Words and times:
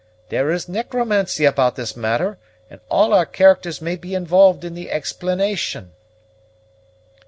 There 0.29 0.49
is 0.49 0.67
necromancy 0.67 1.45
about 1.45 1.75
this 1.75 1.95
matter, 1.95 2.39
and 2.71 2.81
all 2.89 3.13
our 3.13 3.27
characters 3.27 3.83
may 3.83 3.95
be 3.97 4.15
involved 4.15 4.65
in 4.65 4.73
the 4.73 4.89
explanation." 4.89 5.91